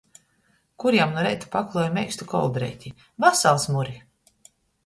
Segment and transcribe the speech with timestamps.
[0.83, 2.93] Kur jam nu reita pakluoju meikstu koldreiti.
[3.27, 3.95] Vasals, Muri!